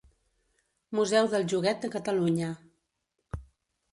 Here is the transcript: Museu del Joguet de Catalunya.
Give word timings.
Museu 0.99 1.29
del 1.33 1.45
Joguet 1.51 1.85
de 1.85 1.91
Catalunya. 1.97 2.49